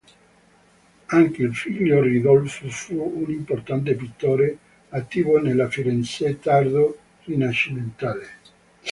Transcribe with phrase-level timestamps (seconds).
[1.09, 4.57] Anche il figlio Ridolfo fu un importante pittore,
[4.89, 8.27] attivo nella Firenze tardo-rinascimentale.